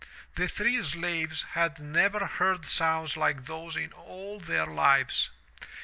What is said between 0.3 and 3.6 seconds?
The three slaves had never heard sounds like